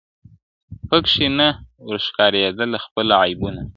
پکښي 0.87 1.27
نه 1.39 1.47
ورښکارېدله 1.87 2.77
خپل 2.85 3.07
عیبونه- 3.21 3.61